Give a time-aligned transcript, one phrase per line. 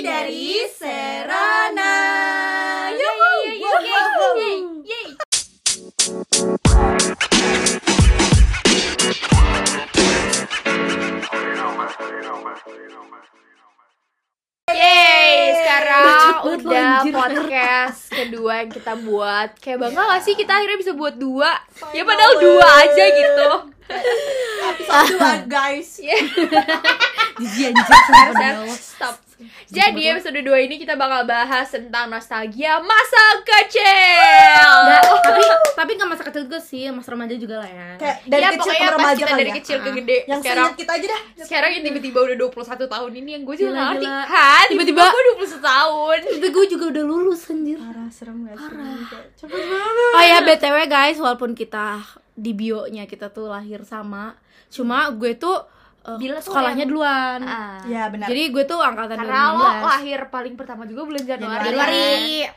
[0.00, 1.92] dari Serana.
[2.88, 3.32] Yuhu!
[14.70, 16.04] Yeay, sekarang
[16.48, 19.52] udah podcast kedua yang kita buat.
[19.60, 21.60] Kayak bangga gak sih kita akhirnya bisa buat dua?
[21.92, 23.48] Ya padahal dua aja gitu.
[24.64, 26.00] Episode dua, guys.
[27.40, 29.29] Jijik anjir stop
[29.70, 35.42] Jadi episode 2 ini kita bakal bahas tentang nostalgia masa kecil Nggak, tapi
[35.72, 37.88] tapi nggak masa kecil juga sih, masa remaja juga lah ya.
[37.96, 39.56] Kayak dari Ya kecil pokoknya ke remaja kita kali dari ya.
[39.56, 39.94] kecil ke Ah.
[39.94, 41.20] gede Yang Sekarang seingat kita aja dah.
[41.40, 44.06] sekarang yang tiba-tiba udah 21 tahun ini yang gue juga Gila, gak ngerti.
[44.26, 44.62] Hah?
[44.66, 47.78] Tiba-tiba gue 21 tahun Tapi gue juga udah lulus anjir.
[47.78, 48.66] Parah, serem gak sih?
[48.66, 48.94] Parah.
[49.40, 50.12] Banget.
[50.12, 52.02] Oh ya BTW guys, walaupun kita
[52.32, 54.34] di bio-nya kita tuh lahir sama,
[54.68, 55.62] cuma gue tuh
[56.02, 57.40] uh, Bila tuh sekolahnya yang- duluan.
[57.42, 57.80] Ah.
[57.84, 58.26] Ya benar.
[58.26, 59.90] Jadi gue tuh angkatan Karena lo 2016.
[59.90, 62.08] lahir paling pertama juga bulan Januari Januari.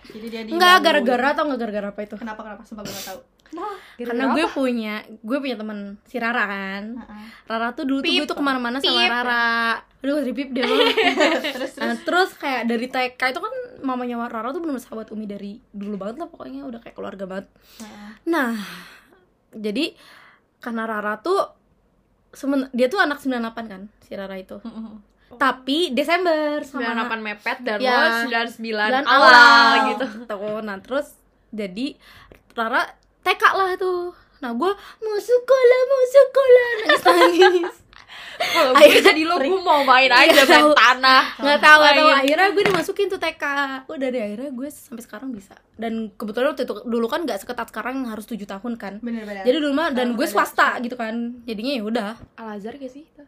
[0.03, 2.15] Jadi dia di Enggak gara-gara atau enggak gara-gara apa itu?
[2.15, 3.21] Kenapa kenapa sumpah gue gak tahu.
[3.53, 3.73] Kenapa?
[4.01, 6.83] Karena gue punya gue punya temen si Rara kan.
[6.97, 7.25] Heeh.
[7.45, 8.19] Rara tuh dulu tuh Pip.
[8.23, 9.11] gue tuh ke mana-mana sama Pip.
[9.11, 9.51] Rara.
[10.03, 11.73] Aduh dari Pip dia Terus terus.
[11.77, 13.53] Nah, terus kayak dari TK itu kan
[13.85, 17.47] mamanya Rara tuh bener sahabat Umi dari dulu banget lah pokoknya udah kayak keluarga banget.
[17.77, 18.09] Heeh.
[18.25, 18.57] Nah,
[19.53, 19.93] jadi
[20.57, 21.62] karena Rara tuh
[22.33, 24.57] semen, dia tuh anak 98 kan si Rara itu.
[25.33, 27.97] Tapi Desember sama 98 mepet dan Ya.
[27.97, 31.17] lo 99 dan awal, awal gitu Tuh, nah terus
[31.49, 31.97] jadi
[32.53, 32.85] Rara
[33.23, 34.13] TK lah tuh.
[34.43, 37.75] Nah, gue mau sekolah, mau sekolah, nangis nangis.
[38.33, 40.71] Kalau gue jadi lo gue mau main aja main tahu.
[40.75, 41.23] tanah.
[41.39, 42.09] Nggak tahu nggak tahu.
[42.11, 43.43] Akhirnya gue dimasukin tuh TK
[43.87, 45.55] udah deh akhirnya gue sampai sekarang bisa.
[45.77, 48.93] Dan kebetulan waktu itu dulu kan nggak seketat sekarang harus tujuh tahun kan.
[48.99, 49.45] Bener-bener.
[49.45, 51.41] jadi dulu mah dan gue swasta gitu kan.
[51.47, 52.09] Jadinya ya udah.
[52.37, 53.05] Al Azhar gak sih?
[53.05, 53.25] Ih,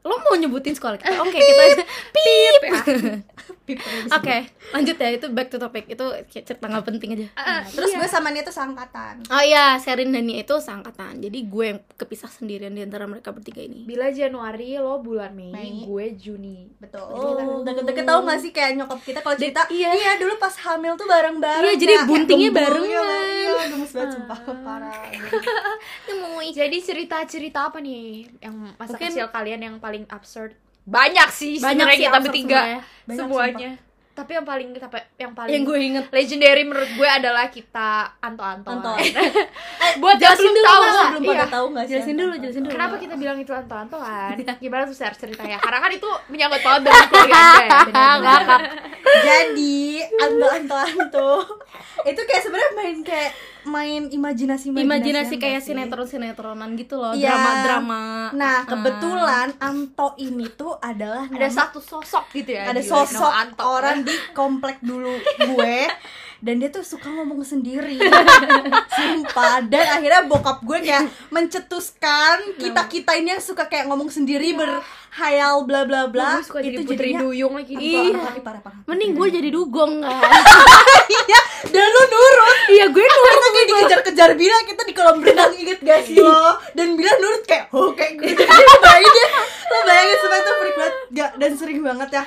[0.00, 1.64] lo mau nyebutin sekolah kita oke kita
[2.08, 2.62] pip
[3.60, 4.08] Pip, terus.
[4.10, 4.36] oke
[4.70, 8.00] lanjut ya itu back to topic itu cerita nggak penting aja Ah, Terus iya.
[8.00, 9.28] gue sama dia tuh seangkatan.
[9.28, 13.28] oh iya Sherin dan Nia itu seangkatan jadi gue yang kepisah sendirian di antara mereka
[13.28, 15.72] bertiga ini Bila Januari lo bulan Mei, Mei.
[15.82, 17.12] gue Juni Betul.
[17.12, 19.90] Jadi kita- Deket-deket tau gak sih kayak nyokap kita kalau cerita, iya.
[19.90, 21.66] iya dulu pas hamil tuh bareng-bareng.
[21.66, 22.88] Iya, jadi buntingnya Kayak barengan.
[22.88, 24.94] gembul, Iya, gemes banget sumpah parah.
[26.48, 30.54] Jadi cerita-cerita apa nih yang masa Mungkin- kecil kalian yang paling absurd?
[30.84, 32.60] Banyak sih banyak sebenarnya sih kita bertiga.
[32.60, 33.70] Banyak, semuanya.
[34.18, 38.66] Tapi yang paling apa yang paling yang gue inget legendary menurut gue adalah kita Anto-Anto.
[38.66, 38.92] Anto.
[40.02, 40.90] Buat yang Jelasin belum dulu, tahu Mbak.
[40.90, 41.06] nggak?
[41.06, 41.30] belum Iya.
[41.30, 41.90] pada tahu gak sih?
[41.94, 44.30] jelasin dulu jelasin dulu Kenapa kita bilang itu Anto-Antoan?
[44.58, 45.62] Gimana tuh share ceritanya?
[45.62, 47.80] Karena kan itu menyangkut banget dengan keluarga ya.
[49.22, 49.78] Jadi
[50.18, 51.30] anto-anto-anto
[52.02, 53.30] itu kayak sebenarnya main kayak
[53.68, 57.28] main imajinasi imajinasi kayak sinetron sinetronan gitu loh Iya.
[57.30, 62.66] drama drama Nah kebetulan Anto ini tuh adalah Ada nama- satu sosok gitu ya.
[62.66, 63.62] ada sosok Anto.
[63.62, 65.78] orang di komplek dulu gue
[66.38, 67.98] dan dia tuh suka ngomong sendiri
[68.94, 71.04] sumpah dan akhirnya bokap gue kayak
[71.34, 74.54] mencetuskan kita kita ini yang suka kayak ngomong sendiri
[75.18, 77.74] berhayal bla bla bla Gue suka jadi itu putri jadinya duyung lagi.
[77.74, 78.14] Ih.
[78.14, 78.80] Anto, parah parah.
[78.86, 80.14] Mending gue jadi dugong kan
[81.18, 81.40] iya
[81.74, 82.56] dan lu nurut.
[82.70, 86.22] Iya gue nurut kita kayak dikejar-kejar Bila kita di kolam renang inget gak sih?
[86.22, 89.28] Lo dan Bila nurut kayak oh kayak gue jadi ya
[89.68, 90.94] lo bayangin supaya itu freak banget.
[91.10, 92.24] Gak dan sering banget ya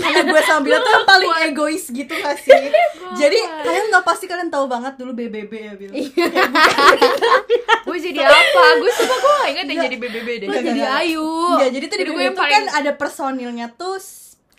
[0.00, 2.62] karena gue sama Bila tuh yang paling egois gitu gak sih?
[3.20, 5.92] Jadi kalian tau pasti kalian tahu banget dulu BBB ya Bila
[7.90, 8.64] Gue jadi apa?
[8.78, 10.46] Gue suka gue gak inget yang jadi BBB deh.
[10.46, 11.26] Lo jadi Ayu.
[11.58, 13.98] Enggak, jadi tuh di gue BBB tuh kan ada personilnya tuh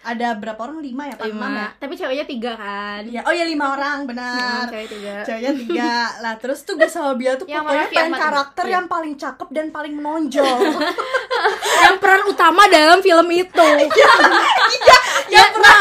[0.01, 0.81] ada berapa orang?
[0.81, 1.29] Lima ya enam ya?
[1.29, 3.01] Lima tapi ceweknya tiga kan.
[3.05, 4.09] Iya, oh ya lima orang.
[4.09, 4.65] Benar.
[4.69, 5.15] Cewek tiga.
[5.21, 5.93] Ceweknya tiga.
[6.25, 8.73] Lah terus tuh gue sama Bia tuh Yang pokoknya pengen karakter Iya.
[8.77, 10.57] yang paling cakep dan paling menonjol.
[11.85, 13.67] Yang peran utama dalam film itu.
[14.71, 14.97] Iya
[15.31, 15.75] yang pernah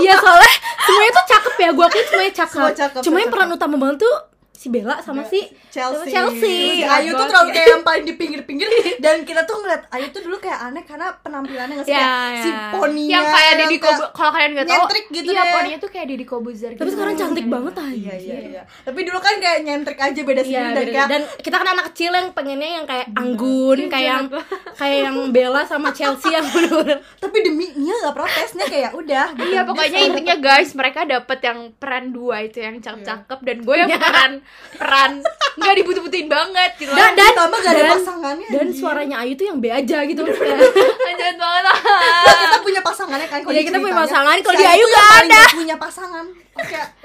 [0.00, 1.68] Iya soalnya semuanya tuh cakep ya.
[1.72, 2.56] Gue akuin semuanya cakep.
[2.56, 4.16] Semua cakep, Cuma yang peran utama banget tuh
[4.56, 6.08] si Bella sama si Chelsea.
[6.08, 6.56] sama Chelsea.
[6.72, 8.68] Si Ayu tuh terlalu kayak yang paling di pinggir-pinggir
[9.04, 12.40] dan kita tuh ngeliat Ayu tuh dulu kayak aneh karena penampilannya nggak sih Ya, kayak
[12.40, 12.58] si ya.
[12.72, 15.52] poninya yang kayak Deddy kayak- Kobu kalau kalian nggak tahu nyentrik gitu iya deh.
[15.52, 16.90] poninya tuh kayak Deddy Kobuzer Tapi gitu.
[16.90, 17.92] sekarang cantik banget aja.
[17.92, 18.62] Iya iya iya.
[18.82, 21.68] Tapi dulu kan kayak nyentrik aja beda Iya, sendiri dan beda- kayak dan kita kan
[21.68, 24.24] anak kecil yang pengennya yang kayak anggun, kayak yang
[24.72, 29.44] kayak yang Bella sama Chelsea yang bener-bener tapi demi Nia nggak protesnya kayak udah gitu.
[29.48, 33.90] Iya pokoknya intinya guys mereka dapet yang peran dua itu yang cakep-cakep dan gue yang
[33.92, 34.32] peran
[34.72, 35.12] peran.
[35.56, 36.90] Nggak dibutuh-butuhin banget gitu.
[36.90, 38.76] Dan- dan ditambah gak ada dan- pasangannya dan anjir.
[38.76, 40.20] suaranya Ayu tuh yang B aja gitu.
[40.20, 41.64] Kayak jahat banget.
[41.64, 43.38] Lah kita punya pasangannya kan?
[43.40, 45.40] Kalau Iya, di kita punya pasangan, kalau Si di Ayu tuh yang nggak paling ada.
[45.40, 46.26] nggak punya pasangan.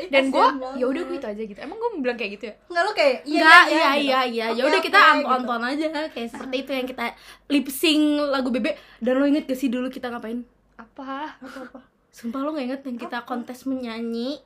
[0.05, 1.59] Dan gue ya udah gue itu aja gitu.
[1.59, 2.55] Emang gue bilang kayak gitu ya?
[2.65, 4.03] Enggak lo kayak iya Enggak, iya iya gitu.
[4.03, 4.19] iya.
[4.23, 4.45] Iya.
[4.53, 7.03] Ya udah kita anton aja kayak seperti itu yang kita
[7.47, 8.71] lip sync lagu Bebe.
[8.97, 10.43] Dan lo inget gak sih dulu kita ngapain?
[10.73, 11.35] apa?
[11.38, 11.79] Apa-apa?
[12.09, 14.39] Sumpah lo gak inget yang kita kontes menyanyi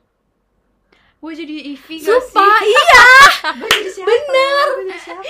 [1.26, 2.06] gue jadi Ivy gak sih?
[2.06, 3.02] Sumpah, iya.
[3.58, 4.06] Gue jadi siapa?
[4.08, 4.66] Bener.
[4.68, 5.22] Gue jadi siapa?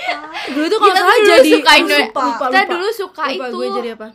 [0.47, 2.23] Gue tuh kalau Kita salah dulu jadi suka Indo- lupa.
[2.43, 4.07] kita dulu suka Lupa itu gue jadi apa?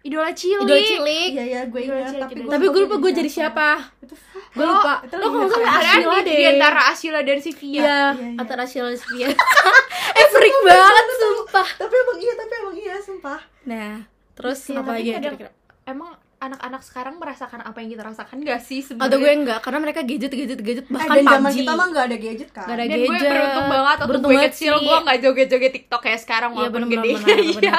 [0.00, 0.62] idola cilik.
[0.62, 1.28] Idola cilik.
[1.28, 3.68] Iya iya gue ingat Cilik, tapi gue Tapi gue lupa gue jadi siapa.
[4.00, 4.14] Itu
[4.50, 4.94] Gue lupa.
[5.00, 6.34] Itu Lo kalau nggak salah di, deh.
[6.34, 8.28] di antara Asyila dan Sivia Iya, Iya, iya.
[8.36, 9.28] antara Asyila dan Sofia
[10.18, 11.68] Eh freak banget sumpah.
[11.76, 13.40] Tapi emang iya, tapi emang iya sumpah.
[13.64, 13.94] Nah,
[14.32, 15.50] terus Iya, apa lagi ya kira-kira?
[15.84, 19.10] emang anak-anak sekarang merasakan apa yang kita rasakan gak sih sebenarnya?
[19.10, 20.84] Atau gue enggak, karena mereka gadget, gadget, gadget.
[20.84, 22.64] Eh, Bahkan dan zaman kita mah gak ada gadget kan?
[22.64, 23.26] Gak ada dan gue gadget.
[23.28, 24.84] beruntung banget waktu Beruntung gue banget kecil sih.
[24.84, 27.10] gue gak joget-joget tiktok kayak sekarang Iya walaupun bener gede.
[27.60, 27.78] iya.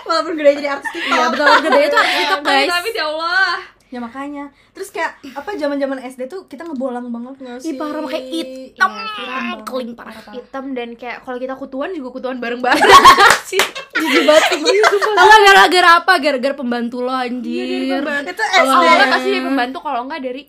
[0.00, 1.12] Walaupun gede jadi artis TikTok.
[1.12, 2.68] Iya betul gede itu artis TikTok guys.
[2.70, 3.54] tapi ya Allah.
[3.88, 4.44] Ya makanya.
[4.70, 7.66] Terus kayak apa zaman-zaman SD tuh kita ngebolang banget gak sih?
[7.66, 9.58] Ih parah pakai hitam Iya, hitam banget.
[9.64, 10.22] Keling parah.
[10.30, 12.84] Hitam dan kayak kalau kita kutuan juga kutuan bareng-bareng.
[13.98, 14.44] Jijik banget
[15.18, 16.12] Tau gak gara-gara apa?
[16.16, 17.66] Gara-gara pembantu lo anjir
[18.22, 18.86] Itu Kalau SD.
[18.86, 20.42] awalnya pasti dari pembantu kalau enggak dari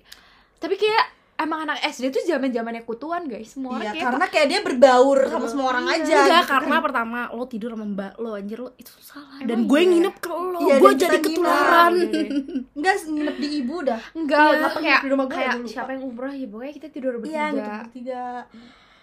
[0.56, 1.04] tapi kayak
[1.38, 4.60] emang anak SD tuh zaman zamannya kutuan guys semua Iya, orang kayak karena kayak dia
[4.60, 6.04] berbaur sama semua orang aja.
[6.20, 6.84] Enggak, gitu karena kan.
[6.84, 9.88] pertama lo tidur sama mbak lo anjir lo itu salah Emang Dan gue iya?
[9.90, 12.28] nginep ke lo, Iya, gue jadi ketularan nginep.
[12.76, 14.02] Enggak nginep di ibu dah.
[14.12, 15.72] enggak Iya, apa kayak di rumah gue kayak dulu, Pak.
[15.72, 18.24] siapa yang umroh ya pokoknya kita tidur Iya, bertiga gitu bertiga.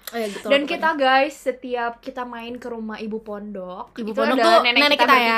[0.07, 4.07] Oh, ya, gitu dan loh, kita guys setiap kita main ke rumah ibu pondok Ibu
[4.07, 5.37] itu pondok tuh nenek, nenek kita, kita ya.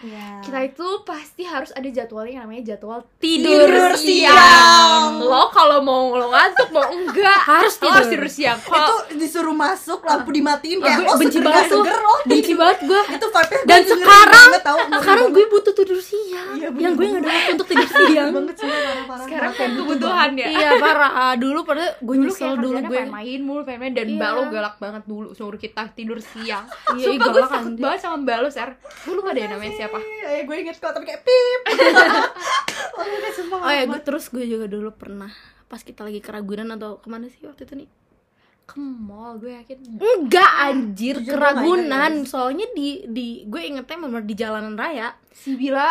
[0.00, 0.28] Iya.
[0.40, 4.32] kita itu pasti harus ada jadwalnya yang namanya jadwal Tidur tidur, siang.
[4.32, 5.20] siang.
[5.20, 8.24] lo kalau mau lo ngantuk mau enggak Harus lo harus tidur.
[8.24, 8.56] tidur siang.
[8.56, 11.82] Itu kalau disuruh masuk lampu dimatiin Oh, kayak lo benci banget tuh.
[11.82, 14.48] seger lo Benci banget gue itu vibe Dan sekarang
[14.96, 16.48] Sekarang gue butuh tidur siang.
[16.56, 17.12] Iya, Yang gue bener.
[17.12, 18.30] gak ada waktu untuk tidur siang.
[18.32, 21.10] Banget sih parah-parah sekarang kan butuh kebutuhan ya Iya parah.
[21.12, 24.16] Ah, Dulu pada gue dulu nyesel dulu gue main mulu pengen dan Iya.
[24.16, 26.62] mbak lo galak banget dulu suruh kita tidur siang.
[26.94, 27.82] Iya, sumpah gue galak takut anjir.
[27.82, 29.98] banget sama mbak lo ser gue lupa deh namanya siapa.
[29.98, 31.62] Eh, gue inget kok tapi kayak pip.
[32.96, 35.28] Oh, sumpah Oh ya nggak gue terus gue juga dulu pernah
[35.66, 37.88] Pas kita lagi ke Ragunan atau ke mana sih waktu itu nih?
[38.64, 39.98] Ke mall gue yakin.
[39.98, 42.30] Enggak anjir Jujur, ke gue nggak ingat, Ragunan guys.
[42.30, 45.18] Soalnya di di gue ingetnya bener di jalanan raya.
[45.28, 45.90] Si Bila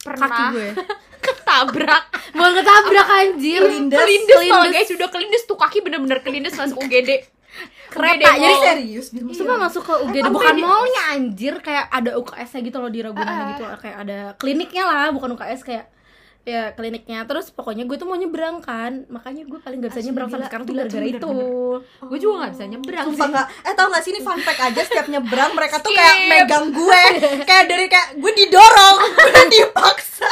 [0.00, 0.26] pernah.
[0.26, 0.68] Kaki gue.
[1.20, 2.04] Ketabrak.
[2.32, 3.60] Mau ketabrak anjir.
[3.60, 3.92] Kelindes.
[3.94, 4.72] kelindes Kelindes.
[4.72, 4.90] guys.
[4.90, 7.10] Udah kelindes tuh kaki bener-bener kelindes masuk UGD
[7.90, 11.54] Kereta, jadi serius Sumpah masuk ke UGD Sampai bukan di- mallnya anjir.
[11.58, 13.48] Kayak ada UKS nya gitu loh di Ragunan Ah.
[13.52, 15.84] gitu kayak ada kliniknya lah bukan UKS kayak
[16.42, 17.22] ya kliniknya.
[17.22, 19.04] Terus pokoknya gue tuh mau nyebrang kan.
[19.06, 21.30] Makanya gue paling gak bisa Asli, nyebrang sampai sekarang tuh gara-gara itu.
[21.80, 23.34] gue juga gak bisa nyebrang Sumpah sih.
[23.34, 26.00] gak, eh tau gak sih ini fun fact aja setiap nyebrang mereka tuh Skip.
[26.00, 27.02] kayak megang gue.
[27.42, 30.30] Kayak dari kayak gue didorong, gue dipaksa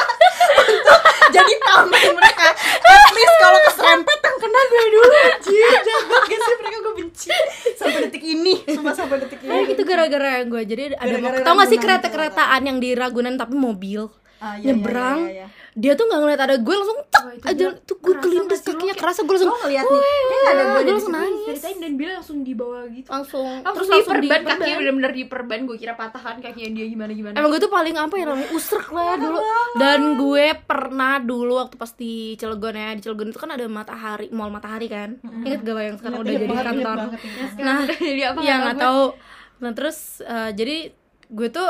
[0.59, 2.47] untuk jadi tameng mereka.
[2.79, 6.77] At least kalau keserempet yang kena gue dulu anjir Jago gak sih mereka?
[6.79, 7.29] Gue benci.
[7.75, 9.71] Sampai detik ini, sumpah sampai detik Eh, ini.
[9.71, 10.61] itu gara-gara gue.
[10.63, 14.09] Jadi ada Gara-gara tau gak sih kereta-keretaan yang di Ragunan tapi mobil?
[14.37, 15.19] Ah, iya, iya, nyebrang.
[15.21, 15.47] iya, iya.
[15.79, 19.23] Dia tuh nggak ngeliat ada gue langsung tak itu aja tuh gue kelindes kakinya kerasa
[19.23, 21.45] gue langsung Lo ngeliat nih, dia gak ada gue langsung nangis.
[21.47, 23.07] ceritain dan Bila langsung dibawa gitu.
[23.07, 23.47] Langsung.
[23.63, 24.57] Langsung terus langsung perban diperban.
[24.59, 27.33] kakinya bener-bener di perban gue kira patah kan kakinya dia gimana gimana.
[27.39, 29.39] Emang gue tuh paling apa ya namanya usrek lah dulu.
[29.79, 34.27] Dan gue pernah dulu waktu pas di Cilegon ya Di Cilegon itu kan ada matahari,
[34.35, 35.15] mall matahari kan.
[35.23, 36.97] Ingat gak yang sekarang udah jadi kantor.
[37.59, 39.03] Nah, jadi apa ya nggak tahu.
[39.63, 40.91] Nah terus eh, jadi
[41.31, 41.69] gue tuh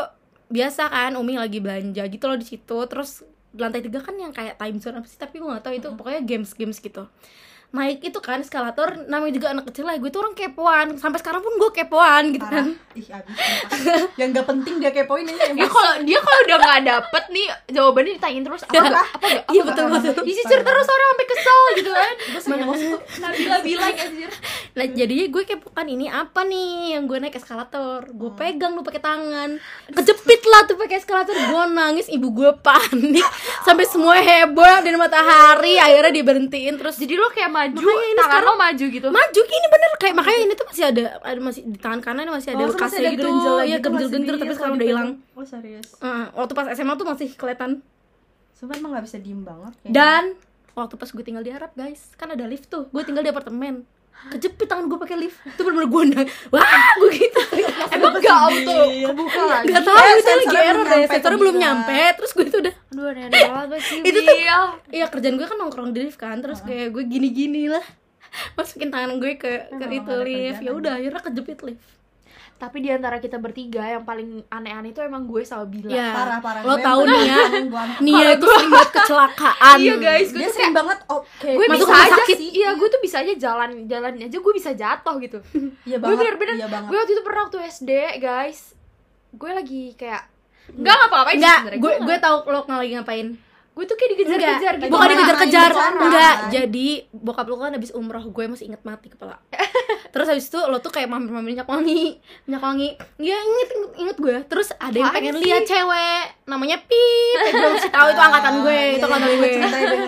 [0.50, 2.78] biasa kan Umi lagi belanja gitu loh di situ.
[2.90, 3.22] Terus
[3.58, 5.18] lantai tiga kan yang kayak time zone apa sih?
[5.18, 5.90] Tapi gue gak tahu itu.
[5.96, 7.10] Pokoknya games-games gitu
[7.70, 10.88] naik itu kan eskalator namanya juga anak kecil lah gue tuh orang kepoan.
[10.98, 12.66] Sampai sekarang pun gue kepoan gitu Parah.
[12.66, 13.36] kan Ih, abis.
[14.18, 15.70] Yang gak penting dia kepoin ini dia emosi.
[15.70, 19.86] kalau dia kalau udah nggak dapet nih jawabannya ditanyain terus apa apa enggak iya betul
[19.94, 20.24] betul.
[20.26, 22.14] Disisir terus orang sampai kesel gitu kan.
[23.22, 24.32] Nabila bilang anjir
[24.74, 28.10] Nah jadinya gue kepokan ini apa nih yang gue naik eskalator?
[28.16, 29.50] Gue pegang tuh pakai tangan.
[29.94, 31.36] Kejepit lah tuh pakai eskalator.
[31.38, 33.26] Gue nangis ibu gue panik.
[33.62, 38.30] Sampai semua heboh dan matahari Akhirnya diberhentiin terus jadi lo kayak maju Makanya ini tangan
[38.32, 39.08] sekarang- lo maju gitu.
[39.10, 39.90] Maju gini bener.
[39.96, 43.00] Kayak makanya ini tuh masih ada ada masih di tangan kanan masih ada Oh, bekasnya
[43.02, 43.28] ada gitu.
[43.60, 45.10] ya gitu, genjel-genjel masih tapi sekarang udah dipegang.
[45.12, 45.36] hilang.
[45.36, 45.88] Oh serius?
[45.98, 47.72] Heeh, waktu pas SMA tuh masih kelihatan.
[48.54, 49.94] Sumpah emang gak bisa diem banget kayaknya.
[49.94, 50.24] dan
[50.74, 52.88] waktu pas gue tinggal di Arab guys kan ada lift tuh.
[52.88, 53.84] Gue tinggal di apartemen
[54.30, 55.40] kejepit tangan gue pakai lift.
[55.42, 56.64] Itu bener-bener gue nang- wah
[56.96, 57.42] gue gitu.
[57.90, 59.68] Emang nggak auto kebuka lagi.
[59.70, 62.00] Gak tau Eh, itu lagi error deh, sensornya belum nyampe.
[62.16, 62.76] Terus gue tuh udah.
[63.58, 64.00] Aduh sih.
[64.02, 64.64] Itu tuh- Bil.
[64.92, 66.38] Iya kerjaan gue kan nongkrong di lift kan.
[66.38, 67.84] Terus kayak gue gini-gini lah.
[68.56, 70.62] Masukin tangan gue ke, ke itu gak lift.
[70.62, 71.99] ya udah akhirnya kejepit lift
[72.60, 75.88] tapi di antara kita bertiga yang paling aneh-aneh itu emang gue sama Bila.
[75.88, 76.62] Ya Parah parah.
[76.62, 79.78] Lo Gue tau ya gua- Nia itu sering banget kecelakaan.
[79.80, 80.28] Iya guys.
[80.28, 82.36] Gue Dia sering kayak banget oke gue Masuk bisa rumah aja sakit.
[82.36, 82.50] sih.
[82.54, 85.40] Iya gue tuh bisa aja jalan jalan aja gue bisa jatuh gitu.
[85.88, 86.90] Iya gue banget bener-bener Iya banget.
[86.90, 88.60] gue waktu itu pernah waktu SD guys.
[89.32, 90.24] Gue lagi kayak
[90.70, 93.28] nggak ngapa-ngapain Enggak, gue gue tahu lo lagi ngapain
[93.78, 94.92] gue tuh kayak dikejar-kejar gitu.
[94.92, 96.36] Bukan dikejar-kejar enggak.
[96.52, 99.40] jadi bokap lu kan habis umroh gue masih inget mati kepala.
[100.14, 102.18] Terus habis itu lo tuh kayak mampir-mampir minyak wangi
[102.50, 104.36] minyak wangi ya inget inget, inget gue.
[104.52, 105.46] Terus ada yang pengen sih?
[105.48, 107.38] lihat cewek namanya Pip.
[107.46, 109.54] Eh, gue mesti tahu itu angkatan gue itu angkatan gue.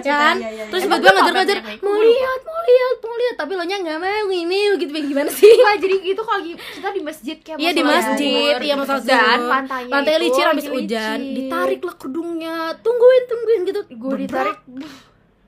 [0.04, 0.36] kan?
[0.68, 3.36] terus Emang gue ngejar-ngejar mau lihat mau lihat mau lihat.
[3.40, 4.92] Tapi lo nya nggak mau ini gitu.
[4.92, 5.48] Gimana sih?
[5.64, 7.02] Wah, jadi itu kalau kita di
[7.32, 11.82] masjid kayak Iya di masjid, iya mau sholat dan Lantainya itu licin habis hujan, ditarik
[11.82, 13.82] lah kerudungnya, tungguin tungguin gitu.
[13.90, 14.58] gue ditarik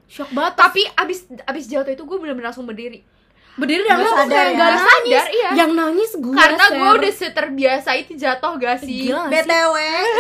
[0.06, 0.54] shock banget.
[0.56, 3.02] tapi abis abis jatuh itu gue bener-bener langsung berdiri
[3.54, 4.54] berdiri dan langsung sadar kayak ya?
[4.56, 4.90] Nggak nangis.
[4.90, 5.50] sadar, iya.
[5.54, 6.34] Yang nangis gue.
[6.34, 9.30] karena gue udah seterbiasa itu jatuh gak sih Gila?
[9.30, 9.76] BTW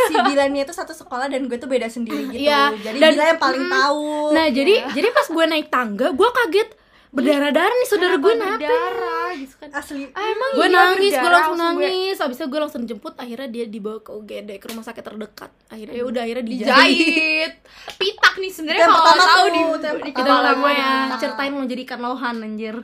[0.05, 2.46] si Dilannya itu satu sekolah dan gue tuh beda sendiri gitu.
[2.46, 3.72] Iya, Jadi dan- Dila yang paling Mm.
[3.72, 4.05] tahu.
[4.29, 6.70] Nah jadi jadi pas gue naik tangga, gue kaget
[7.13, 8.65] berdarah-darah nih saudara gue nape.
[8.65, 10.10] berdarah gitu kan asli.
[10.17, 12.17] ah, emang Gue iya, nangis, gue langsung gue nangis.
[12.17, 13.13] Habis itu gue langsung jemput.
[13.22, 15.51] Akhirnya dia dibawa ke UGD ke rumah sakit terdekat.
[15.70, 17.53] Akhirnya ya udah akhirnya dijahit.
[18.01, 19.62] pitak nih sebenarnya kalau tahu di.
[20.10, 20.91] Kita gue gue ya
[21.22, 22.75] ceritain mau jadi ikan lohan anjir.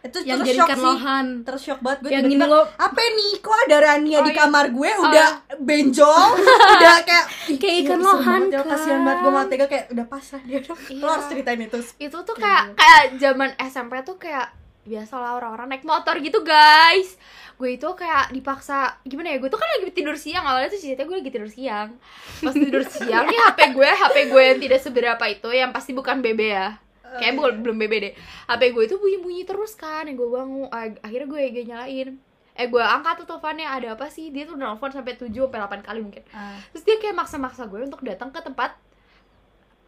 [0.00, 0.86] Itu Yang jadi shock ikan sih.
[0.86, 1.26] lohan.
[1.42, 4.38] Terus shock banget gue Yang ini lo- apa nih kok ada Rania Oh, di iya.
[4.38, 5.28] kamar gue Oh, udah
[5.58, 6.28] benjol
[6.76, 7.26] udah kayak
[7.60, 8.70] Kayak ikan lohan, ya, kan.
[8.70, 11.06] kasihan banget gue malah tega kayak udah pasrah dia lo Iya.
[11.08, 14.52] harus ceritain itu itu tuh kayak kayak zaman SMP tuh kayak
[14.82, 17.16] biasalah orang-orang naik motor gitu guys
[17.54, 21.06] gue itu kayak dipaksa gimana ya gue tuh kan lagi tidur siang awalnya tuh ceritanya
[21.06, 21.88] gue lagi tidur siang
[22.38, 26.20] pas tidur siang nih HP gue HP gue yang tidak seberapa itu yang pasti bukan
[26.20, 26.76] BB ya
[27.16, 28.12] kayak bukan belum BB deh
[28.46, 30.66] HP gue itu bunyi-bunyi terus kan yang gue bangun
[30.98, 32.08] akhirnya gue gue nyalain
[32.54, 35.82] eh gue angkat tuh teleponnya ada apa sih dia tuh nelfon sampai 7 sampai 8
[35.82, 38.78] kali mungkin Ah, terus dia kayak maksa-maksa gue untuk datang ke tempat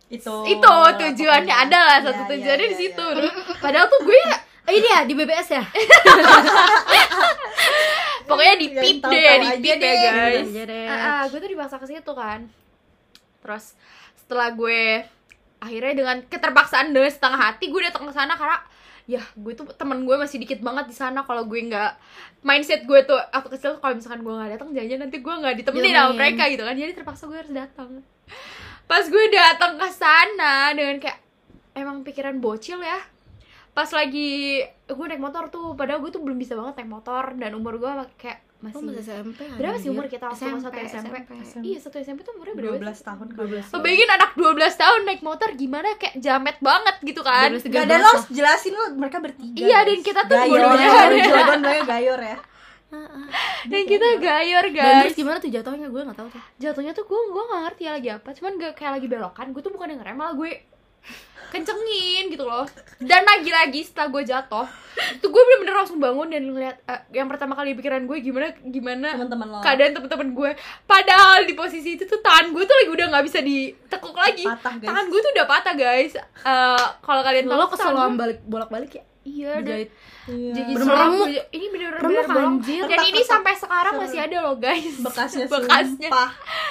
[0.07, 1.67] itu itu tujuannya pokoknya.
[1.67, 3.17] ada lah satu Iya, iya, tujuannya di iya, situ iya.
[3.17, 3.33] Terus,
[3.65, 4.19] padahal tuh gue
[4.67, 5.63] Oh, ini ya di BBS ya?
[8.27, 9.95] pokoknya di pip deh di pip ya deh.
[9.95, 10.51] guys.
[10.91, 12.51] Ah, ah, gue tuh dipaksa ke situ kan
[13.39, 13.79] terus
[14.19, 15.07] setelah gue
[15.59, 18.59] akhirnya dengan keterpaksaan dengan setengah hati gue datang ke sana karena
[19.07, 21.23] ya gue tuh teman gue masih dikit banget di sana.
[21.23, 21.93] Kalau gue nggak
[22.43, 25.95] mindset gue tuh waktu kecil kalau misalkan gue nggak datang jangan nanti gue nggak ditemenin
[25.95, 26.75] sama mereka gitu kan.
[26.75, 27.89] Jadi terpaksa gue harus datang.
[28.87, 31.19] Pas gue datang ke sana dengan kayak
[31.75, 33.03] emang pikiran bocil ya.
[33.75, 37.35] Pas lagi gue naik motor tuh padahal gue tuh belum bisa banget naik motor.
[37.35, 39.41] Dan umur gue kayak Oh, masih masih SMP.
[39.53, 41.15] berapa sih umur kita waktu kelas satu SMP?
[41.39, 41.63] SMP.
[41.63, 43.05] Iya satu SMP tuh umurnya berapa 12 sih?
[43.05, 44.43] tahun 12 Lo bayangin anak 12
[44.77, 48.85] tahun naik motor gimana kayak jamet banget gitu kan 12, Gak ada lo jelasin lo
[48.95, 50.89] mereka bertiga Iya, dan kita tuh gayor bodohnya.
[51.23, 52.39] jawaban gue gayor ya
[53.67, 56.43] Dan kita gayor Dan guys terus gimana tuh jatuhnya gue gak tahu tuh.
[56.57, 59.61] Jatuhnya tuh gue gue gak ngerti ya lagi apa Cuman gak kayak lagi belokan Gue
[59.61, 60.51] tuh bukan yang ngerem malah gue
[61.47, 62.67] kencengin gitu loh.
[62.99, 64.67] Dan lagi-lagi setelah gue jatuh
[65.21, 69.09] Itu gue bener-bener langsung bangun dan ngeliat eh, Yang pertama kali pikiran gue gimana Gimana
[69.13, 69.59] teman-teman lo.
[69.61, 70.51] keadaan temen-temen gue
[70.89, 74.49] padahal di posisi itu tuh tangan gue tuh lagi udah nggak bisa ditekuk lagi.
[74.49, 74.89] Patah, guys.
[74.89, 76.13] tangan gue tuh udah patah guys.
[76.17, 77.95] Eh, kalau kalian tahu Lo tuh kesel
[78.49, 79.05] bolak-balik ya?
[79.27, 79.89] Iya dan Dijahit.
[80.27, 80.53] Iya.
[80.53, 81.27] jadi remuk.
[81.29, 82.83] gue- ini bener-bener Remuk, anjir.
[82.85, 84.95] dan ini sampai sekarang masih ada loh guys.
[85.05, 86.07] Bekasnya bekasnya.
[86.07, 86.31] sumpah.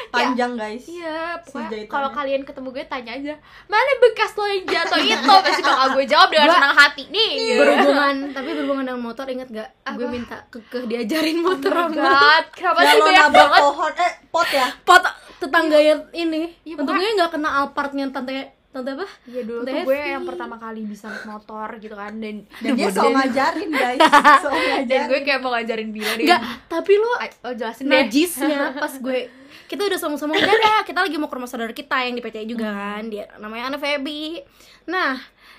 [0.09, 0.83] Panjang guys.
[0.85, 3.33] Iya pokoknya kalau kalian ketemu gue tanya aja
[3.65, 5.33] mana bekas lo yang jatuh itu?
[5.45, 7.31] Pasti bakal gue jawab dengan Gua- senang hati nih.
[7.35, 7.59] Gitu.
[7.59, 9.69] Berhubungan, tapi berhubungan dengan motor inget gak?
[9.89, 10.09] Gue Apa?
[10.09, 13.61] minta kekeh diajarin motor Oh God, kenapa ya sih lo banyak banget?
[13.61, 14.67] pohon eh pot ya?
[14.81, 15.03] Pot
[15.35, 16.47] tetangga yang ini.
[16.61, 19.07] Iya, Untungnya nggak kena Alphardnya tante tante apa?
[19.23, 22.71] Iya dulu Tante tuh gue yang pertama kali bisa naik motor gitu kan dan dan
[22.75, 23.99] dia so ngajarin guys.
[24.43, 25.07] So dan ngajarin.
[25.07, 26.23] gue kayak mau ngajarin Bila deh.
[26.27, 29.19] Enggak, tapi lo oh jelasin najisnya pas gue
[29.65, 32.45] kita udah sama-sama udah dah kita lagi mau ke rumah saudara kita yang di PCI
[32.45, 34.43] juga kan dia namanya Ana Febi.
[34.91, 35.15] Nah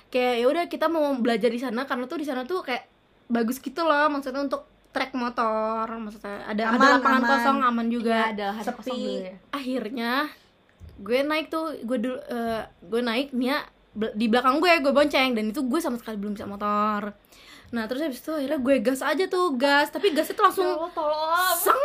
[0.06, 2.84] kayak ya udah kita mau belajar di sana karena tuh di sana tuh kayak
[3.26, 4.62] bagus gitu loh maksudnya untuk
[4.94, 7.30] trek motor maksudnya ada ada Aman, lapangan aman.
[7.34, 8.16] kosong aman juga.
[8.32, 8.76] Iya, ada Sepi.
[8.80, 9.34] kosong dulu ya.
[9.50, 10.10] Akhirnya
[10.98, 13.60] gue naik tuh gue dulu eh, gue naik Nia
[14.12, 15.32] di belakang gue gue bonceng.
[15.32, 17.12] Dan itu gue sama sekali belum bisa motor.
[17.66, 19.88] Nah terus habis itu akhirnya gue gas aja tuh gas.
[19.88, 21.56] Tapi gasnya tuh Ya langsung Allah, tolong.
[21.56, 21.80] seng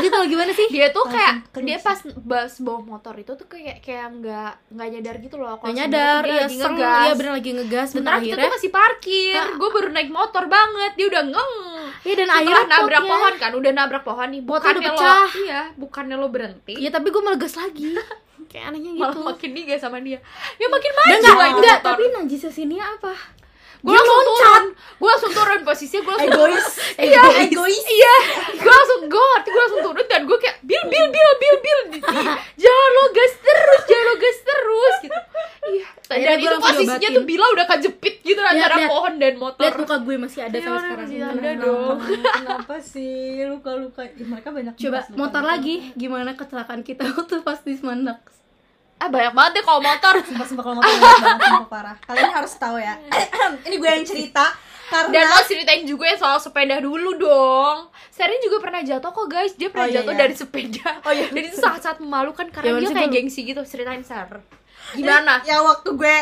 [0.00, 0.26] gitu loh.
[0.26, 0.66] Gimana sih?
[0.66, 4.88] Dia tuh kayak Langsung dia pas bas bawa motor itu tuh kayak kayak nggak nggak
[4.90, 5.54] nyadar gitu loh.
[5.54, 6.98] Kalau nyadar, dia iya lagi seng, ngegas.
[6.98, 7.88] iya bener lagi ngegas.
[7.92, 9.48] Kita akhirnya tuh masih parkir, Ah.
[9.52, 11.54] gue baru naik motor banget, dia udah ngeng.
[12.02, 15.26] Iya dan Setelah akhirnya nabrak pohon kan, udah nabrak pohon nih, bukannya lo, pecah.
[15.38, 17.94] iya, bukannya lo berhenti, Iya tapi gue melegas lagi
[18.52, 19.24] Kayak anehnya malah gitu.
[19.24, 20.20] makin digas sama dia.
[20.54, 21.88] Ya makin Dan maju enggak, lagi enggak, motor.
[21.90, 23.14] tapi najisnya sini apa?
[23.82, 24.30] gue langsung loncat.
[24.30, 26.66] turun, gue langsung turun posisinya gue langsung egois.
[26.94, 27.82] Iya, egois.
[27.82, 28.14] Iya,
[28.54, 31.78] gue langsung gue ngerti gue langsung turun dan gue kayak bil bil bil bil bil.
[32.54, 35.18] Jangan lo gas terus, jangan lo gas terus gitu.
[35.62, 38.86] Iya, dan itu posisinya tuh Bila udah kejepit gitu antara lihat.
[38.88, 39.62] pohon dan motor.
[39.64, 41.02] Lihat muka gue masih ada Iya, sampai sekarang.
[41.02, 41.96] masih ada dong.
[42.36, 42.74] kenapa?
[42.78, 43.18] Sih?
[43.42, 44.02] Luka-luka.
[44.04, 45.74] Ih, mereka banyak Coba luka motor lagi.
[45.96, 48.38] Gimana kecelakaan kita waktu pas di Smandax
[49.02, 50.14] ah banyak banget deh kalau motor.
[50.22, 51.96] Sumpah sumpah kalau motor banyak banget sumpah parah.
[52.06, 52.94] Kalian harus tahu ya.
[53.66, 54.46] ini gue yang cerita
[54.92, 57.90] karena dan lo ceritain juga ya soal sepeda dulu dong.
[58.12, 59.52] Serin juga pernah jatuh kok guys.
[59.58, 60.20] Dia pernah Oh, iya, jatuh iya.
[60.22, 60.88] dari sepeda.
[61.08, 61.26] Oh, iya.
[61.32, 63.60] dan itu sangat-sangat memalukan karena Gimana dia kayak gengsi gitu.
[63.66, 64.30] Ceritain Sar
[64.92, 65.40] gimana?
[65.46, 66.16] Ya waktu gue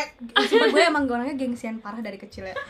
[0.47, 2.55] Sumpah gue emang orangnya gengsian parah dari kecil ya.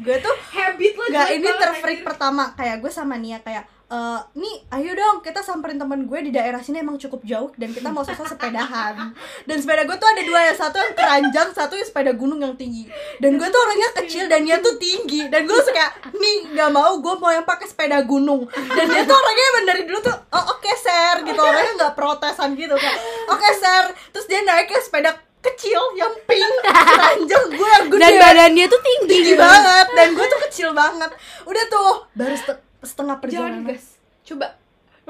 [0.00, 2.56] Gue tuh habit lo Gak ini terfreak pertama.
[2.56, 6.62] Kayak gue sama Nia kayak eh nih ayo dong kita samperin temen gue di daerah
[6.62, 9.10] sini emang cukup jauh dan kita mau sosok sepedahan.
[9.50, 12.54] Dan sepeda gue tuh ada dua ya satu yang keranjang satu yang sepeda gunung yang
[12.54, 12.86] tinggi.
[13.18, 15.26] Dan gue tuh orangnya kecil dan dia tuh tinggi.
[15.26, 18.46] Dan gue suka nih nggak mau gue mau yang pakai sepeda gunung.
[18.54, 21.40] Dan dia tuh orangnya emang dari dulu tuh oh oke ser gitu.
[21.42, 23.90] Orangnya nggak protesan gitu kayak oke ser.
[24.14, 28.02] Terus dia naik ke sepeda kecil yang pink keranjang gue yang gede.
[28.06, 29.86] dan badannya tuh tinggi, tinggi banget.
[29.98, 31.10] Dan gue tuh kecil banget.
[31.42, 32.38] Udah tuh baru
[32.80, 33.68] set- setengah jangan perjalanan.
[33.68, 33.84] gas
[34.24, 34.46] coba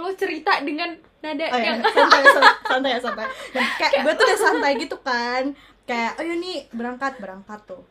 [0.00, 1.64] lo cerita dengan nada oh, ya.
[1.76, 3.26] yang santai santai santai ya santai.
[3.52, 5.44] Dan kayak gue tuh udah santai gitu kan.
[5.84, 7.82] Kayak oh nih berangkat berangkat tuh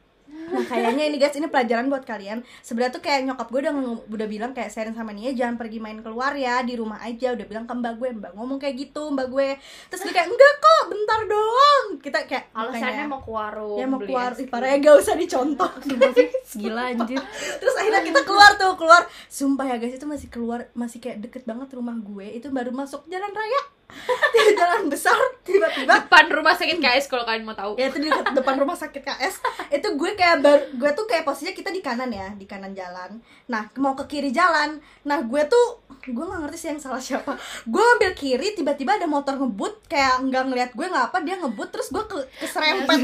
[0.50, 2.42] nah kayaknya ini guys ini pelajaran buat kalian.
[2.66, 3.74] Sebenarnya tuh kayak nyokap gue udah
[4.10, 7.34] udah bilang kayak Seren sama Nia jangan pergi main keluar ya di rumah aja.
[7.38, 9.58] Udah bilang ke mbak gue mbak ngomong kayak gitu mbak gue.
[9.94, 11.86] Terus dia kayak enggak kok bentar doang.
[12.02, 15.16] Kita kayak alasannya makanya, mau ke warung ya mau keluar Ih, parah ya gak usah
[15.20, 15.72] dicontoh.
[15.90, 16.28] Sumpah sih,
[16.60, 17.20] gila anjir.
[17.60, 19.02] Terus akhirnya kita keluar tuh keluar.
[19.28, 22.28] Sumpah ya guys itu masih keluar masih kayak deket banget rumah gue.
[22.36, 26.06] Itu baru masuk jalan raya di jalan besar tiba-tiba.
[26.06, 27.76] Depan rumah sakit KS kalau kalian mau tahu.
[27.76, 29.36] Ya itu di depan rumah sakit KS
[29.74, 33.18] itu gue kayak bar, gue tuh kayak posisinya kita di kanan ya di kanan jalan.
[33.50, 34.78] Nah mau ke kiri jalan.
[35.06, 37.36] Nah gue tuh gue nggak ngerti sih yang salah siapa.
[37.66, 41.70] Gue ngambil kiri tiba-tiba ada motor ngebut kayak nggak ngeliat gue nggak apa dia ngebut
[41.74, 42.98] terus gue ke keserempet.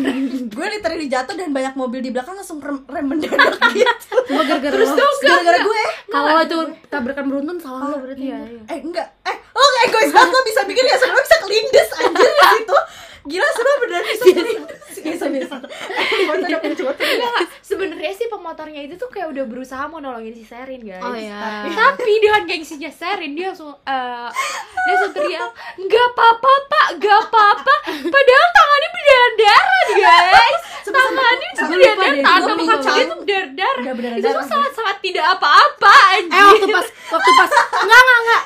[0.54, 4.16] Gue literally jatuh dan banyak mobil di belakang langsung rem, rem mendadak gitu.
[4.30, 4.96] Cuma gara-gara lo.
[5.22, 5.84] gara-gara gue.
[6.14, 8.26] Kalau itu tabrakan beruntun salah lo berarti.
[8.30, 8.62] Ya iya.
[8.70, 9.10] eh enggak.
[9.26, 12.78] Eh lo oh, egois banget lo bisa bikin ya sebelum bisa kelindes anjir di situ
[13.26, 14.82] gila sebelum beneran bisa kelindes.
[17.06, 21.04] Enggak, sebenarnya sih pemotornya itu tuh kayak udah berusaha mau nolongin si Serin guys.
[21.04, 26.88] Oh ya tapi dengan gengsinya Serin dia langsung eh, dia langsung teriak nggak apa-apa pak.
[26.98, 27.74] Nggak apa-apa.
[27.86, 30.62] Padahal tangannya berdarah guys.
[30.86, 32.24] Tangannya sampai lupa deh,
[32.56, 33.06] pingsan.
[33.06, 34.46] tuh berdarah Udah berdarah itu tuh darah.
[34.46, 38.44] sangat-sangat tidak apa-apa anjir Eh waktu pas waktu pas enggak enggak enggak.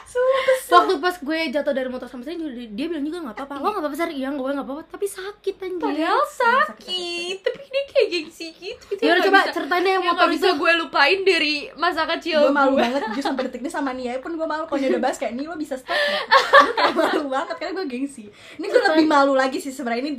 [0.70, 3.54] Waktu pas gue jatuh dari motor sama Sari juga dia, dia bilang juga enggak apa-apa.
[3.56, 4.14] Lo enggak apa-apa Sari?
[4.16, 5.82] Iya, gue enggak apa-apa, tapi sakit anjir.
[5.82, 9.90] padahal sakit tapi dia kayak gengsi gitu itu Ya udah yang coba nggak ceritain deh
[9.90, 10.38] yang yang motor nggak itu.
[10.38, 12.82] bisa gue lupain dari masa kecil gue malu gue.
[12.82, 15.34] banget jujur sampai detik ini sama Nia pun gue malu kalau dia udah bahas kayak
[15.34, 16.24] nih lo bisa stop gak?
[16.60, 20.12] gue kayak malu banget karena gue gengsi ini gue lebih malu lagi sih sebenarnya ini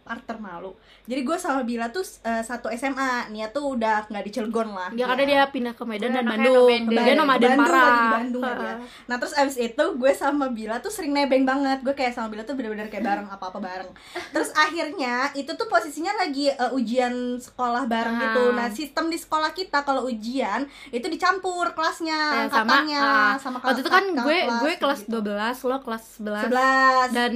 [0.00, 0.72] part termalu
[1.04, 4.88] jadi gue sama Bila tuh eh, satu SMA Nia tuh udah nggak di Cilegon lah
[4.90, 6.64] Dia karena dia pindah ke Medan dan Bandung.
[6.86, 7.84] Dia nomaden Bandung parah.
[7.84, 8.74] lagi, Bandung lagi ya.
[9.04, 12.42] Nah terus abis itu gue sama Bila tuh sering nebeng banget Gue kayak sama Bila
[12.42, 13.90] tuh bener-bener kayak bareng apa-apa bareng
[14.30, 18.22] Terus akhirnya itu tuh posisinya lagi eh, ujian sekolah bareng Ah.
[18.22, 23.58] gitu Nah sistem di sekolah kita kalau ujian itu dicampur kelasnya Ya, sama ah, sama
[23.58, 25.20] waktu itu kan gue gue kelas gitu.
[25.20, 25.28] 12,
[25.64, 26.48] lo kelas 11.
[26.48, 27.32] 11 Dan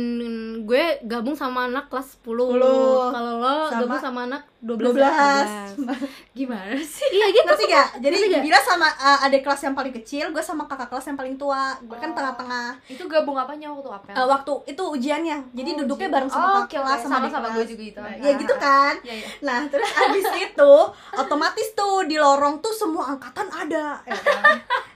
[0.64, 2.56] gue gabung sama anak kelas 10.
[2.56, 3.12] 10.
[3.12, 3.57] Kalau lo
[4.00, 4.90] Sama anak 12.
[4.90, 5.78] 12
[6.36, 7.46] gimana sih Iya gitu.
[7.46, 7.88] Ngerti gak?
[8.00, 8.42] Jadi gak?
[8.42, 11.78] Bila sama uh, adik kelas yang paling kecil, gue sama kakak kelas yang paling tua
[11.80, 12.16] Gue kan Oh.
[12.16, 16.16] tengah-tengah itu gabung apanya waktu apel Uh, waktu itu ujiannya, jadi Oh, duduknya ujian.
[16.16, 17.54] bareng sama Oh, kakak oke, kelas sama Sama-sama kelas.
[17.54, 18.00] gue juga gitu.
[18.18, 18.94] Ya gitu kan.
[19.00, 19.28] Iya, iya.
[19.40, 20.72] Nah, terus abis itu
[21.14, 24.42] otomatis tuh di lorong tuh semua angkatan ada, ya kan?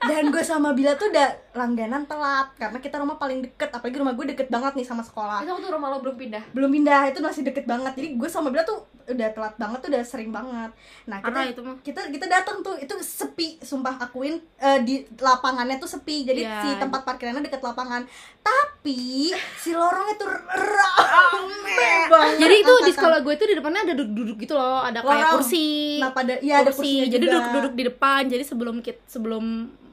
[0.03, 4.11] Dan gue sama Bila tuh udah langganan telat karena kita rumah paling deket, apalagi rumah
[4.11, 5.39] gue deket banget nih sama sekolah.
[5.39, 7.93] itu waktu rumah lo belum pindah Belum pindah, itu masih deket banget.
[7.93, 10.69] Jadi gue sama Bila tuh udah telat banget tuh udah sering banget.
[11.03, 11.75] Nah, kita Parah itu mah.
[11.79, 16.59] kita kita datang tuh itu sepi sumpah akuin eh, di lapangannya tuh sepi jadi Iya.
[16.59, 18.03] si tempat parkirannya deket lapangan
[18.39, 22.93] tapi si lorongnya tuh rame banget Jadi itu di angkatan.
[22.93, 25.33] sekolah gue itu di depannya ada duduk-duduk gitu loh, ada kayak Lorong.
[25.37, 25.69] kursi.
[25.97, 26.79] nah pada iya ada kursi.
[26.99, 28.21] kursinya Jadi duduk-duduk di depan.
[28.25, 29.43] Jadi sebelum kit sebelum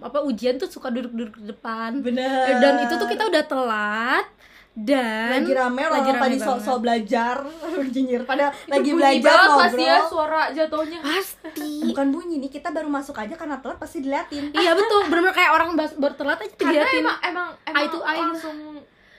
[0.01, 2.01] apa ujian tuh suka duduk-duduk di depan.
[2.01, 4.27] bener Dan itu tuh kita udah telat
[4.70, 6.62] dan lagi rame lagi orang rame pada so, banget.
[6.62, 7.37] so belajar
[7.83, 11.70] anjir pada Itu lagi bunyi belajar ngobrol pasti ya suara jatuhnya pasti.
[11.90, 15.52] bukan bunyi nih kita baru masuk aja karena telat pasti diliatin iya betul, bener-bener kayak
[15.52, 17.02] orang baru telat aja karena diliatin.
[17.02, 18.20] emang emang emang Eye to eye.
[18.20, 18.59] langsung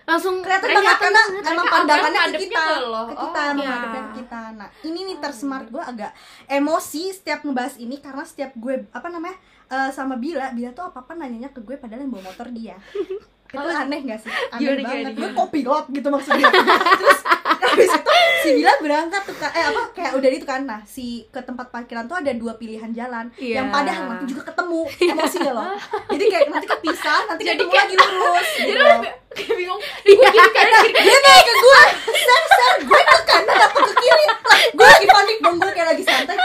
[0.02, 3.78] Langsung kelihatan banget karena emang pandangannya ke kita ke ke kita Oh, emang iya.
[3.86, 6.12] ke kita nah ini nih tersmart gue agak
[6.50, 9.38] emosi setiap ngebahas ini karena setiap gue apa namanya
[9.70, 12.76] eh, sama Bila Bila tuh apa apa nanyanya ke gue padahal yang bawa motor dia
[13.54, 14.32] itu aneh gak sih?
[14.32, 14.88] aneh Gimana, banget.
[14.88, 15.38] gimana, gue gimana?
[15.38, 16.48] kopilot gitu maksudnya.
[17.02, 17.20] Terus
[17.62, 18.12] habis itu
[18.42, 20.62] si Bila berangkat tuh eh apa kayak udah itu kan.
[20.64, 23.28] Nah si ke tempat parkiran tuh ada dua pilihan jalan.
[23.36, 23.54] Iya.
[23.58, 25.64] yang padahal nanti juga ketemu emosi gak lo
[26.08, 29.00] jadi kayak nanti kepisah nanti Jadi ketemu kayak- lagi lurus Jadi gitu loh.
[29.32, 29.82] kayak bingung.
[30.02, 31.84] Gue kiri kanan dia naik ke gue
[32.18, 34.26] ser ser gue ke kanan apa ke kiri.
[34.28, 34.38] Lah
[34.70, 36.36] gue lagi panik dong gue kayak lagi santai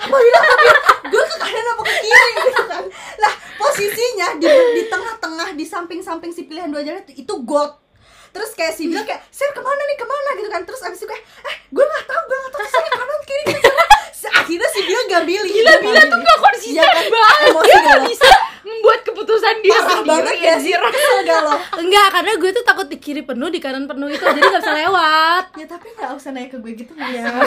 [0.00, 2.84] apa bilang apa bilang gue ke kanan apa ke kiri gitu kan
[3.18, 7.80] lah posisinya di di tengah-tengah di samping-samping si pilihan dua jalan itu, itu got
[8.30, 10.28] terus kayak si bilang kayak ser ke mana nih ke mana?
[10.36, 10.62] Gitu kan.
[10.62, 12.62] Terus abis itu kayak eh gue nggak tahu gue nggak tahu.
[12.62, 13.70] Saya kanan kiri kiri
[14.30, 17.04] akhirnya si bilang gak milih Gila, Bila tuh gak konsisten Iya kan?
[17.08, 20.80] banget Dia gak gak bisa membuat keputusan dia parah sendiri banget ya sih anjir.
[20.92, 24.20] kesel gak lo Enggak, karena gue tuh takut di kiri penuh, di kanan penuh itu
[24.20, 25.44] jadi nggak bisa lewat.
[25.56, 27.42] ya tapi nggak usah nanya ke gue gitu ya lo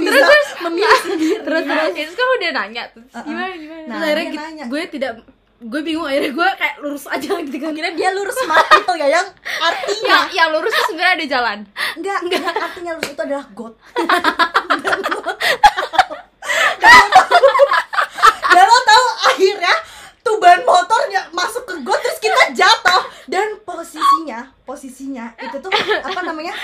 [0.00, 1.36] bisa memilih sendiri.
[1.44, 1.92] Terus terus.
[1.94, 3.12] Itu kan udah nanya terus.
[3.14, 3.84] Gimana gimana?
[3.84, 4.64] Nah, Terus akhirnya nanya.
[4.64, 5.12] gue tidak
[5.62, 7.70] gue bingung akhirnya gue kayak lurus aja gitu kan.
[7.70, 9.26] kira dia lurus smart people ya yang
[9.62, 10.26] artinya.
[10.26, 11.58] Yang, yang lurus tuh sebenarnya ada jalan.
[11.94, 12.42] Enggak enggak.
[12.58, 13.74] artinya lurus itu adalah god.
[18.54, 19.74] Dan lo tahu akhirnya
[20.22, 23.02] tuh ban motornya masuk ke got terus kita jatuh.
[23.26, 25.70] Dan posisinya posisinya itu tuh
[26.02, 26.54] apa namanya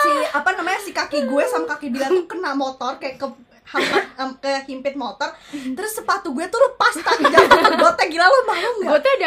[0.00, 3.26] si apa namanya si kaki gue sama kaki dia tuh kena motor kayak ke
[3.70, 5.30] hampir em, ke himpit motor.
[5.54, 8.70] Terus sepatu gue tuh lepas tak jatuh ke gotnya gila lo malu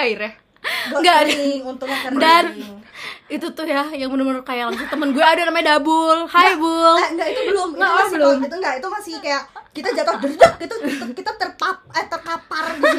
[0.05, 0.35] got
[0.95, 1.33] Nggak ada.
[1.61, 2.43] untungnya kering Dan
[3.25, 6.23] itu tuh ya yang bener-bener kayak langsung temen gue ada namanya Dabul.
[6.25, 6.95] Hai Bul.
[6.95, 8.37] Eh, enggak itu belum itu Nggak, oh, masih belum.
[8.39, 10.75] itu enggak itu masih kayak kita jatuh derdek itu
[11.13, 12.97] kita, terpap eh terkapar gitu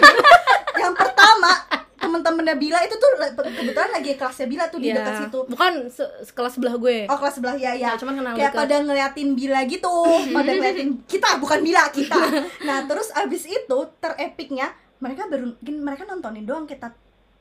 [0.77, 1.53] yang pertama
[1.97, 4.99] temen-temennya Bila itu tuh kebetulan lagi kelasnya Bila tuh di Iya.
[4.99, 7.07] dekat situ Bukan se- sekelas sebelah gue.
[7.07, 9.95] oh kelas sebelah ya ya Ya, cuman kenal kayak pada ngeliatin Bila gitu
[10.29, 12.19] pada ngeliatin kita bukan Bila kita
[12.61, 16.89] nah terus abis itu terepiknya mereka baru mereka nontonin doang kita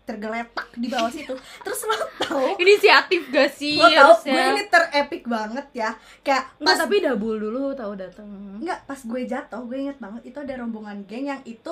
[0.03, 1.31] tergeletak di bawah situ
[1.63, 6.75] terus lo tau Inisiatif gak sih lo tau gue ini terepik banget ya kayak Enggak,
[6.75, 8.27] pas tapi Dabul dulu tahu datang.
[8.59, 11.71] Enggak, pas gue jatuh, gue inget banget itu ada rombongan geng yang itu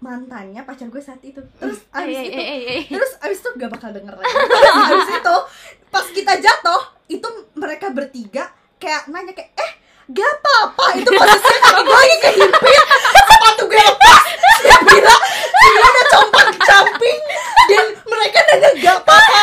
[0.00, 1.40] mantannya pacar gue saat itu.
[1.60, 2.82] Terus abis Eh, itu, eh, eh, eh.
[2.88, 4.34] terus abis itu gak bakal denger lagi.
[4.92, 5.36] Abis itu,
[5.88, 9.72] pas kita jatuh, itu mereka bertiga kayak nanya kayak, eh
[10.10, 12.84] gak apa-apa, itu posisinya kaki gue lagi kehimpit,
[13.30, 13.84] sepatu gue
[14.60, 15.22] dia bilang,
[15.56, 17.20] dia udah compang camping,
[17.72, 19.40] dan mereka nanya gak apa-apa.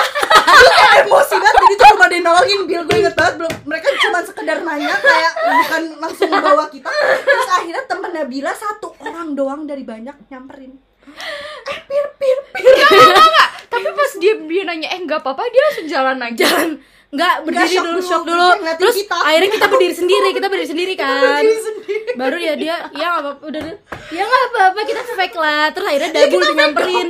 [0.49, 3.87] Gue kayak emosi banget, jadi tuh ada yang nolongin, Bill gue inget banget, belum mereka
[4.01, 6.89] cuma sekedar nanya kayak bukan langsung bawa kita.
[7.25, 10.75] Terus akhirnya temennya Bila satu orang doang dari banyak nyamperin.
[11.69, 12.75] Eh, pir, pir, pir.
[13.69, 16.45] Tapi pas dia dia nanya eh nggak apa-apa dia langsung jalan aja.
[16.45, 16.69] Jalan
[17.09, 18.47] Enggak, berdiri shock dulu, shock dulu.
[18.77, 19.17] Terus kita.
[19.17, 21.41] akhirnya kita berdiri sendiri, kita berdiri sendiri kan.
[21.41, 22.11] Berdiri sendiri.
[22.13, 23.61] Baru ya dia, ya nggak apa-apa, udah
[24.13, 25.63] ya nggak apa-apa, kita fake lah.
[25.73, 27.07] Terus akhirnya Dabul nyamperin.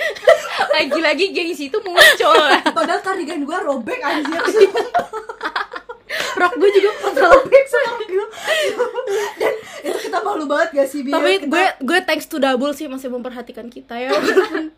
[0.74, 2.46] Lagi-lagi gengsi itu muncul.
[2.74, 4.42] Padahal kardigan gue robek anjir.
[6.10, 7.30] Rok gue juga masalah.
[7.32, 8.26] robek sama gue.
[9.36, 11.12] Dan itu kita malu banget gak sih Bil?
[11.12, 14.10] Tapi Kita gue gue thanks to Dabul sih masih memperhatikan kita ya.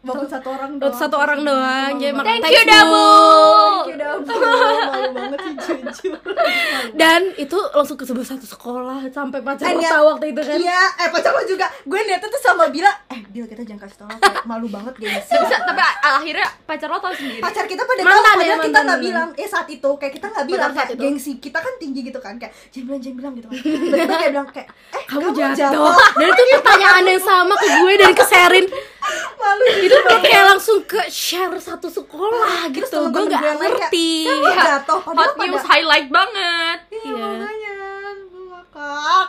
[0.02, 1.92] walaupun satu orang Buat satu orang doang.
[1.96, 2.68] Jadi Thank thanks you.
[2.68, 3.72] Dabul.
[3.82, 4.40] Thank you Dabul.
[4.82, 6.18] Malu banget sih jujur.
[6.92, 10.58] Dan itu langsung ke sebuah satu sekolah sampai pacar lo tahu waktu itu kan.
[10.58, 11.66] Iya, eh pacar lo juga.
[11.82, 15.32] Gue niatnya tuh sama Bila, eh Bil kita jangan kasih tau kayak malu banget gengsi.
[15.32, 17.40] Tapi, tapi akhirnya pacar lo tau sendiri.
[17.40, 20.46] pacar kita pada tahu ya, padahal kita nggak bilang eh saat itu kayak kita nggak
[20.46, 21.02] bilang kayak itu.
[21.22, 24.32] Gengsi kita kan tinggi gitu kan kayak jangan bilang jangan bilang gitu kan tiba-tiba kayak
[24.32, 25.94] bilang kayak eh Kamu jatuh.
[26.18, 28.66] Dan itu pertanyaan yang sama ke gue dan ke Sherin.
[29.36, 32.98] malu Itu tuh kayak langsung ke share satu sekolah Terus gitu.
[33.06, 34.10] Gue nggak gue kayak, ngerti.
[34.26, 36.78] "Kamu jatuh padahal Hot news highlight banget.
[36.90, 37.26] iya Iya.
[37.38, 37.74] makanya
[38.24, 39.26] gue ngakak